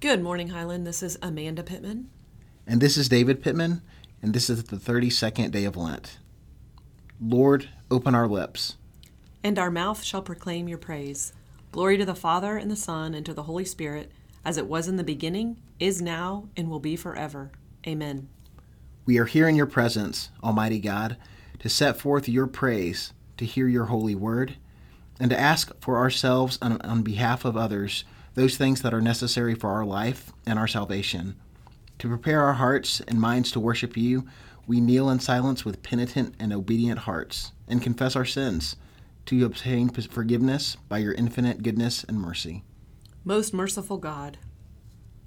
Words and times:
Good 0.00 0.22
morning, 0.22 0.48
Highland. 0.48 0.86
This 0.86 1.02
is 1.02 1.18
Amanda 1.20 1.62
Pittman. 1.62 2.08
And 2.66 2.80
this 2.80 2.96
is 2.96 3.10
David 3.10 3.42
Pittman, 3.42 3.82
and 4.22 4.32
this 4.32 4.48
is 4.48 4.64
the 4.64 4.78
32nd 4.78 5.50
day 5.50 5.66
of 5.66 5.76
Lent. 5.76 6.16
Lord, 7.20 7.68
open 7.90 8.14
our 8.14 8.26
lips. 8.26 8.78
And 9.44 9.58
our 9.58 9.70
mouth 9.70 10.02
shall 10.02 10.22
proclaim 10.22 10.68
your 10.68 10.78
praise. 10.78 11.34
Glory 11.70 11.98
to 11.98 12.06
the 12.06 12.14
Father, 12.14 12.56
and 12.56 12.70
the 12.70 12.76
Son, 12.76 13.12
and 13.12 13.26
to 13.26 13.34
the 13.34 13.42
Holy 13.42 13.66
Spirit, 13.66 14.10
as 14.42 14.56
it 14.56 14.66
was 14.66 14.88
in 14.88 14.96
the 14.96 15.04
beginning, 15.04 15.60
is 15.78 16.00
now, 16.00 16.48
and 16.56 16.70
will 16.70 16.80
be 16.80 16.96
forever. 16.96 17.50
Amen. 17.86 18.30
We 19.04 19.18
are 19.18 19.26
here 19.26 19.50
in 19.50 19.54
your 19.54 19.66
presence, 19.66 20.30
Almighty 20.42 20.78
God, 20.78 21.18
to 21.58 21.68
set 21.68 21.98
forth 21.98 22.26
your 22.26 22.46
praise, 22.46 23.12
to 23.36 23.44
hear 23.44 23.68
your 23.68 23.84
holy 23.84 24.14
word, 24.14 24.56
and 25.20 25.28
to 25.28 25.38
ask 25.38 25.78
for 25.78 25.98
ourselves 25.98 26.58
and 26.62 26.80
on 26.80 27.02
behalf 27.02 27.44
of 27.44 27.54
others 27.54 28.04
those 28.34 28.56
things 28.56 28.82
that 28.82 28.94
are 28.94 29.00
necessary 29.00 29.54
for 29.54 29.70
our 29.70 29.84
life 29.84 30.32
and 30.46 30.58
our 30.58 30.68
salvation. 30.68 31.36
To 31.98 32.08
prepare 32.08 32.42
our 32.42 32.54
hearts 32.54 33.00
and 33.00 33.20
minds 33.20 33.50
to 33.52 33.60
worship 33.60 33.96
you, 33.96 34.26
we 34.66 34.80
kneel 34.80 35.10
in 35.10 35.20
silence 35.20 35.64
with 35.64 35.82
penitent 35.82 36.34
and 36.38 36.52
obedient 36.52 37.00
hearts 37.00 37.52
and 37.68 37.82
confess 37.82 38.16
our 38.16 38.24
sins 38.24 38.76
to 39.26 39.44
obtain 39.44 39.88
forgiveness 39.90 40.76
by 40.88 40.98
your 40.98 41.12
infinite 41.12 41.62
goodness 41.62 42.04
and 42.04 42.18
mercy. 42.18 42.64
Most 43.24 43.52
merciful 43.52 43.98
God, 43.98 44.38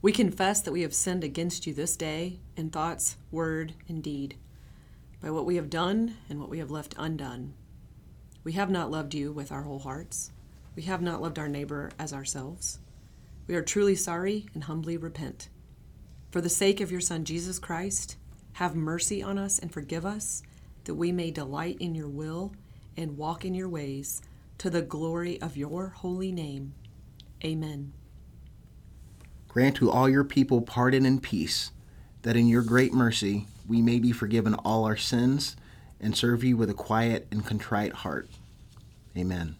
we 0.00 0.12
confess 0.12 0.60
that 0.62 0.72
we 0.72 0.82
have 0.82 0.94
sinned 0.94 1.22
against 1.22 1.66
you 1.66 1.74
this 1.74 1.96
day 1.96 2.40
in 2.56 2.70
thoughts, 2.70 3.16
word, 3.30 3.74
and 3.88 4.02
deed, 4.02 4.36
by 5.20 5.30
what 5.30 5.44
we 5.44 5.56
have 5.56 5.70
done 5.70 6.16
and 6.28 6.40
what 6.40 6.48
we 6.48 6.58
have 6.58 6.70
left 6.70 6.94
undone. 6.98 7.54
We 8.44 8.52
have 8.52 8.70
not 8.70 8.90
loved 8.90 9.14
you 9.14 9.30
with 9.30 9.52
our 9.52 9.62
whole 9.62 9.78
hearts. 9.78 10.32
We 10.74 10.82
have 10.82 11.02
not 11.02 11.22
loved 11.22 11.38
our 11.38 11.48
neighbor 11.48 11.90
as 11.98 12.12
ourselves. 12.12 12.80
We 13.46 13.54
are 13.54 13.62
truly 13.62 13.96
sorry 13.96 14.46
and 14.54 14.64
humbly 14.64 14.96
repent. 14.96 15.48
For 16.30 16.40
the 16.40 16.48
sake 16.48 16.80
of 16.80 16.90
your 16.90 17.00
Son, 17.00 17.24
Jesus 17.24 17.58
Christ, 17.58 18.16
have 18.54 18.74
mercy 18.74 19.22
on 19.22 19.38
us 19.38 19.58
and 19.58 19.72
forgive 19.72 20.06
us, 20.06 20.42
that 20.84 20.94
we 20.94 21.12
may 21.12 21.30
delight 21.30 21.76
in 21.80 21.94
your 21.94 22.08
will 22.08 22.54
and 22.96 23.16
walk 23.16 23.44
in 23.44 23.54
your 23.54 23.68
ways, 23.68 24.22
to 24.58 24.70
the 24.70 24.82
glory 24.82 25.40
of 25.40 25.56
your 25.56 25.88
holy 25.88 26.30
name. 26.30 26.74
Amen. 27.44 27.92
Grant 29.48 29.76
to 29.76 29.90
all 29.90 30.08
your 30.08 30.24
people 30.24 30.60
pardon 30.60 31.04
and 31.04 31.22
peace, 31.22 31.72
that 32.22 32.36
in 32.36 32.46
your 32.46 32.62
great 32.62 32.92
mercy 32.92 33.46
we 33.66 33.82
may 33.82 33.98
be 33.98 34.12
forgiven 34.12 34.54
all 34.54 34.84
our 34.84 34.96
sins 34.96 35.56
and 36.00 36.16
serve 36.16 36.44
you 36.44 36.56
with 36.56 36.70
a 36.70 36.74
quiet 36.74 37.26
and 37.30 37.44
contrite 37.44 37.92
heart. 37.92 38.28
Amen. 39.16 39.56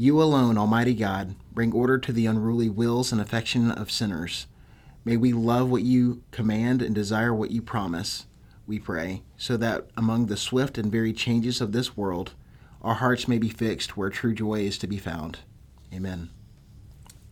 You 0.00 0.22
alone, 0.22 0.56
Almighty 0.56 0.94
God, 0.94 1.34
bring 1.52 1.72
order 1.72 1.98
to 1.98 2.12
the 2.12 2.26
unruly 2.26 2.68
wills 2.68 3.10
and 3.10 3.20
affection 3.20 3.68
of 3.72 3.90
sinners. 3.90 4.46
May 5.04 5.16
we 5.16 5.32
love 5.32 5.68
what 5.70 5.82
you 5.82 6.22
command 6.30 6.82
and 6.82 6.94
desire 6.94 7.34
what 7.34 7.50
you 7.50 7.60
promise, 7.60 8.28
we 8.64 8.78
pray, 8.78 9.24
so 9.36 9.56
that 9.56 9.88
among 9.96 10.26
the 10.26 10.36
swift 10.36 10.78
and 10.78 10.92
varied 10.92 11.16
changes 11.16 11.60
of 11.60 11.72
this 11.72 11.96
world, 11.96 12.34
our 12.80 12.94
hearts 12.94 13.26
may 13.26 13.38
be 13.38 13.48
fixed 13.48 13.96
where 13.96 14.08
true 14.08 14.32
joy 14.34 14.60
is 14.60 14.78
to 14.78 14.86
be 14.86 14.98
found. 14.98 15.40
Amen. 15.92 16.30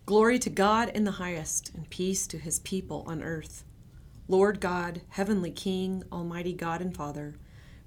Glory 0.04 0.36
to 0.40 0.50
God 0.50 0.88
in 0.88 1.04
the 1.04 1.12
highest, 1.22 1.72
and 1.72 1.88
peace 1.88 2.26
to 2.26 2.36
his 2.36 2.58
people 2.58 3.04
on 3.06 3.22
earth. 3.22 3.62
Lord 4.26 4.58
God, 4.60 5.02
heavenly 5.10 5.52
King, 5.52 6.02
almighty 6.10 6.52
God 6.52 6.80
and 6.80 6.96
Father, 6.96 7.36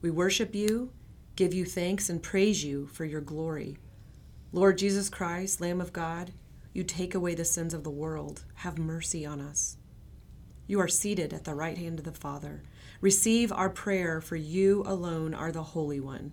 we 0.01 0.09
worship 0.09 0.55
you, 0.55 0.93
give 1.35 1.53
you 1.53 1.65
thanks, 1.65 2.09
and 2.09 2.23
praise 2.23 2.63
you 2.63 2.87
for 2.87 3.03
your 3.03 3.19
glory. 3.19 3.77
Lord 4.51 4.79
Jesus 4.79 5.09
Christ, 5.09 5.61
Lamb 5.61 5.79
of 5.79 5.93
God, 5.93 6.31
you 6.73 6.83
take 6.83 7.13
away 7.13 7.35
the 7.35 7.45
sins 7.45 7.71
of 7.71 7.83
the 7.83 7.91
world. 7.91 8.45
Have 8.55 8.79
mercy 8.79 9.23
on 9.23 9.39
us. 9.39 9.77
You 10.65 10.79
are 10.79 10.87
seated 10.87 11.33
at 11.33 11.43
the 11.43 11.53
right 11.53 11.77
hand 11.77 11.99
of 11.99 12.05
the 12.05 12.11
Father. 12.11 12.63
Receive 12.99 13.51
our 13.51 13.69
prayer, 13.69 14.19
for 14.21 14.35
you 14.35 14.83
alone 14.87 15.35
are 15.35 15.51
the 15.51 15.61
Holy 15.61 15.99
One. 15.99 16.31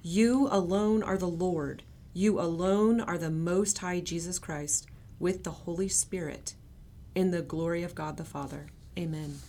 You 0.00 0.48
alone 0.50 1.02
are 1.02 1.18
the 1.18 1.28
Lord. 1.28 1.82
You 2.12 2.40
alone 2.40 3.00
are 3.00 3.18
the 3.18 3.30
Most 3.30 3.78
High 3.78 3.98
Jesus 3.98 4.38
Christ, 4.38 4.86
with 5.18 5.42
the 5.42 5.50
Holy 5.50 5.88
Spirit, 5.88 6.54
in 7.16 7.32
the 7.32 7.42
glory 7.42 7.82
of 7.82 7.96
God 7.96 8.16
the 8.16 8.24
Father. 8.24 8.66
Amen. 8.96 9.40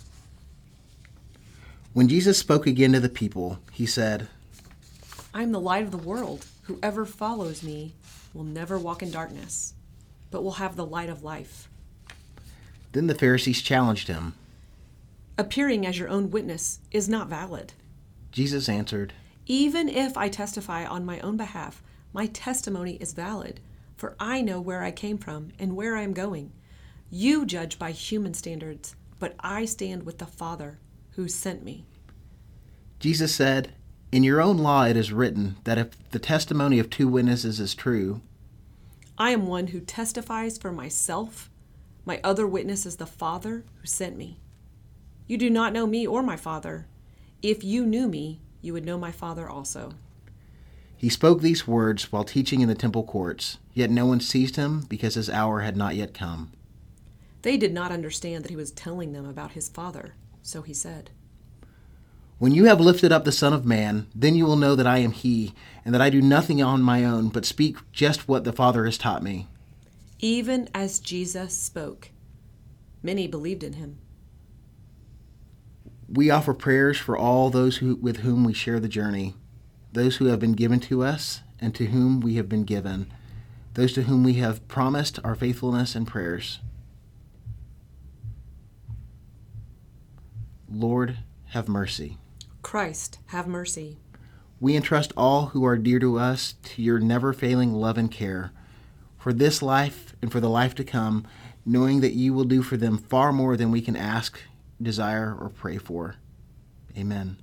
When 1.93 2.07
Jesus 2.07 2.39
spoke 2.39 2.65
again 2.65 2.93
to 2.93 2.99
the 2.99 3.09
people, 3.09 3.59
he 3.71 3.85
said, 3.85 4.27
I 5.35 5.43
am 5.43 5.51
the 5.51 5.59
light 5.59 5.83
of 5.83 5.91
the 5.91 5.97
world. 5.97 6.47
Whoever 6.67 7.05
follows 7.05 7.63
me 7.63 7.93
will 8.33 8.43
never 8.43 8.77
walk 8.77 9.01
in 9.01 9.09
darkness, 9.09 9.73
but 10.31 10.43
will 10.43 10.53
have 10.53 10.75
the 10.75 10.85
light 10.85 11.09
of 11.09 11.23
life. 11.23 11.69
Then 12.91 13.07
the 13.07 13.15
Pharisees 13.15 13.61
challenged 13.61 14.09
him. 14.09 14.33
Appearing 15.37 15.85
as 15.85 15.97
your 15.97 16.09
own 16.09 16.29
witness 16.29 16.79
is 16.91 17.07
not 17.07 17.29
valid. 17.29 17.71
Jesus 18.33 18.67
answered, 18.67 19.13
Even 19.45 19.87
if 19.87 20.17
I 20.17 20.27
testify 20.27 20.85
on 20.85 21.05
my 21.05 21.21
own 21.21 21.37
behalf, 21.37 21.81
my 22.11 22.25
testimony 22.27 22.95
is 22.95 23.13
valid, 23.13 23.61
for 23.95 24.17
I 24.19 24.41
know 24.41 24.59
where 24.59 24.83
I 24.83 24.91
came 24.91 25.17
from 25.17 25.53
and 25.57 25.73
where 25.73 25.95
I 25.95 26.01
am 26.01 26.11
going. 26.11 26.51
You 27.09 27.45
judge 27.45 27.79
by 27.79 27.91
human 27.91 28.33
standards, 28.33 28.93
but 29.19 29.35
I 29.39 29.63
stand 29.63 30.03
with 30.03 30.17
the 30.17 30.25
Father 30.25 30.79
who 31.11 31.29
sent 31.29 31.63
me. 31.63 31.85
Jesus 32.99 33.33
said, 33.33 33.73
in 34.17 34.23
your 34.23 34.41
own 34.41 34.57
law 34.57 34.83
it 34.83 34.97
is 34.97 35.13
written 35.13 35.57
that 35.63 35.77
if 35.77 36.09
the 36.09 36.17
testimony 36.17 36.79
of 36.79 36.89
two 36.89 37.07
witnesses 37.07 37.59
is 37.59 37.75
true, 37.75 38.19
I 39.15 39.29
am 39.29 39.45
one 39.45 39.67
who 39.67 39.79
testifies 39.79 40.57
for 40.57 40.71
myself. 40.71 41.51
My 42.03 42.19
other 42.23 42.47
witness 42.47 42.87
is 42.87 42.95
the 42.95 43.05
Father 43.05 43.63
who 43.79 43.85
sent 43.85 44.17
me. 44.17 44.39
You 45.27 45.37
do 45.37 45.51
not 45.51 45.71
know 45.71 45.85
me 45.85 46.07
or 46.07 46.23
my 46.23 46.35
Father. 46.35 46.87
If 47.43 47.63
you 47.63 47.85
knew 47.85 48.07
me, 48.07 48.41
you 48.59 48.73
would 48.73 48.87
know 48.87 48.97
my 48.97 49.11
Father 49.11 49.47
also. 49.47 49.93
He 50.95 51.09
spoke 51.09 51.41
these 51.41 51.67
words 51.67 52.11
while 52.11 52.23
teaching 52.23 52.61
in 52.61 52.67
the 52.67 52.73
temple 52.73 53.03
courts, 53.03 53.59
yet 53.75 53.91
no 53.91 54.07
one 54.07 54.19
seized 54.19 54.55
him 54.55 54.87
because 54.89 55.13
his 55.13 55.29
hour 55.29 55.59
had 55.59 55.77
not 55.77 55.95
yet 55.95 56.15
come. 56.15 56.51
They 57.43 57.55
did 57.55 57.71
not 57.71 57.91
understand 57.91 58.43
that 58.43 58.49
he 58.49 58.55
was 58.55 58.71
telling 58.71 59.13
them 59.13 59.29
about 59.29 59.51
his 59.51 59.69
Father, 59.69 60.15
so 60.41 60.63
he 60.63 60.73
said, 60.73 61.11
when 62.39 62.51
you 62.53 62.65
have 62.65 62.79
lifted 62.79 63.11
up 63.11 63.25
the 63.25 63.31
Son 63.31 63.51
of 63.51 63.65
Man, 63.65 64.07
then 64.13 64.35
you 64.35 64.45
will 64.45 64.55
know 64.55 64.75
that 64.75 64.85
I 64.85 64.99
am 64.99 65.11
He, 65.11 65.53
and 65.83 65.93
that 65.93 66.01
I 66.01 66.09
do 66.09 66.21
nothing 66.21 66.61
on 66.61 66.81
my 66.81 67.03
own, 67.03 67.29
but 67.29 67.45
speak 67.45 67.77
just 67.91 68.27
what 68.27 68.43
the 68.43 68.53
Father 68.53 68.85
has 68.85 68.97
taught 68.97 69.23
me. 69.23 69.47
Even 70.19 70.69
as 70.73 70.99
Jesus 70.99 71.55
spoke, 71.55 72.09
many 73.01 73.27
believed 73.27 73.63
in 73.63 73.73
him. 73.73 73.97
We 76.07 76.29
offer 76.29 76.53
prayers 76.53 76.97
for 76.97 77.17
all 77.17 77.49
those 77.49 77.77
who, 77.77 77.95
with 77.95 78.17
whom 78.17 78.43
we 78.43 78.53
share 78.53 78.79
the 78.79 78.87
journey, 78.87 79.35
those 79.93 80.17
who 80.17 80.25
have 80.25 80.39
been 80.39 80.53
given 80.53 80.79
to 80.81 81.03
us, 81.03 81.41
and 81.59 81.73
to 81.75 81.87
whom 81.87 82.19
we 82.19 82.35
have 82.35 82.47
been 82.47 82.63
given, 82.63 83.11
those 83.73 83.93
to 83.93 84.03
whom 84.03 84.23
we 84.23 84.33
have 84.35 84.67
promised 84.67 85.19
our 85.23 85.35
faithfulness 85.35 85.95
and 85.95 86.07
prayers. 86.07 86.59
Lord, 90.69 91.17
have 91.47 91.67
mercy. 91.67 92.17
Christ, 92.67 93.19
have 93.27 93.47
mercy. 93.47 93.97
We 94.59 94.75
entrust 94.75 95.13
all 95.15 95.45
who 95.45 95.63
are 95.63 95.77
dear 95.77 95.99
to 95.99 96.19
us 96.19 96.55
to 96.63 96.81
your 96.81 96.99
never 96.99 97.31
failing 97.31 97.73
love 97.73 97.97
and 97.97 98.11
care 98.11 98.51
for 99.17 99.31
this 99.31 99.61
life 99.61 100.17
and 100.21 100.29
for 100.29 100.41
the 100.41 100.49
life 100.49 100.75
to 100.75 100.83
come, 100.83 101.25
knowing 101.65 102.01
that 102.01 102.11
you 102.11 102.33
will 102.33 102.43
do 102.43 102.61
for 102.61 102.75
them 102.75 102.97
far 102.97 103.31
more 103.31 103.55
than 103.55 103.71
we 103.71 103.79
can 103.79 103.95
ask, 103.95 104.37
desire, 104.81 105.33
or 105.33 105.47
pray 105.47 105.77
for. 105.77 106.15
Amen. 106.97 107.37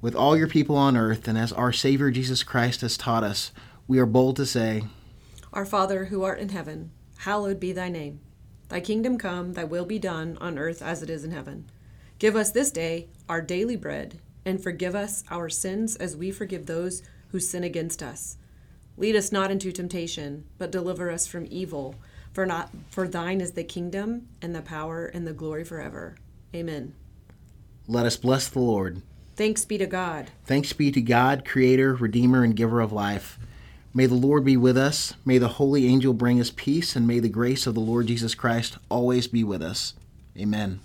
With 0.00 0.14
all 0.14 0.34
your 0.34 0.48
people 0.48 0.76
on 0.76 0.96
earth, 0.96 1.28
and 1.28 1.36
as 1.36 1.52
our 1.52 1.74
Savior 1.74 2.10
Jesus 2.10 2.42
Christ 2.42 2.80
has 2.80 2.96
taught 2.96 3.22
us, 3.22 3.52
we 3.86 3.98
are 3.98 4.06
bold 4.06 4.36
to 4.36 4.46
say, 4.46 4.84
Our 5.52 5.66
Father 5.66 6.06
who 6.06 6.22
art 6.22 6.38
in 6.38 6.48
heaven, 6.48 6.92
hallowed 7.18 7.60
be 7.60 7.72
thy 7.72 7.90
name. 7.90 8.20
Thy 8.70 8.80
kingdom 8.80 9.18
come, 9.18 9.52
thy 9.52 9.64
will 9.64 9.84
be 9.84 9.98
done 9.98 10.38
on 10.40 10.58
earth 10.58 10.80
as 10.80 11.02
it 11.02 11.10
is 11.10 11.22
in 11.22 11.32
heaven. 11.32 11.66
Give 12.20 12.36
us 12.36 12.50
this 12.50 12.70
day 12.70 13.08
our 13.30 13.40
daily 13.40 13.76
bread, 13.76 14.20
and 14.44 14.62
forgive 14.62 14.94
us 14.94 15.24
our 15.30 15.48
sins 15.48 15.96
as 15.96 16.18
we 16.18 16.30
forgive 16.30 16.66
those 16.66 17.02
who 17.28 17.40
sin 17.40 17.64
against 17.64 18.02
us. 18.02 18.36
Lead 18.98 19.16
us 19.16 19.32
not 19.32 19.50
into 19.50 19.72
temptation, 19.72 20.44
but 20.58 20.70
deliver 20.70 21.10
us 21.10 21.26
from 21.26 21.46
evil. 21.48 21.94
For 22.34 22.44
not 22.44 22.70
for 22.90 23.08
thine 23.08 23.40
is 23.40 23.52
the 23.52 23.64
kingdom 23.64 24.28
and 24.42 24.54
the 24.54 24.60
power 24.60 25.06
and 25.06 25.26
the 25.26 25.32
glory 25.32 25.64
forever. 25.64 26.16
Amen. 26.54 26.94
Let 27.88 28.04
us 28.04 28.18
bless 28.18 28.48
the 28.48 28.60
Lord. 28.60 29.00
Thanks 29.34 29.64
be 29.64 29.78
to 29.78 29.86
God. 29.86 30.30
Thanks 30.44 30.74
be 30.74 30.92
to 30.92 31.00
God, 31.00 31.46
creator, 31.46 31.94
redeemer 31.94 32.44
and 32.44 32.54
giver 32.54 32.82
of 32.82 32.92
life. 32.92 33.38
May 33.94 34.04
the 34.04 34.14
Lord 34.14 34.44
be 34.44 34.58
with 34.58 34.76
us. 34.76 35.14
May 35.24 35.38
the 35.38 35.48
holy 35.48 35.86
angel 35.86 36.12
bring 36.12 36.38
us 36.38 36.52
peace 36.54 36.94
and 36.94 37.06
may 37.06 37.18
the 37.18 37.30
grace 37.30 37.66
of 37.66 37.74
the 37.74 37.80
Lord 37.80 38.08
Jesus 38.08 38.34
Christ 38.34 38.76
always 38.90 39.26
be 39.26 39.42
with 39.42 39.62
us. 39.62 39.94
Amen. 40.38 40.80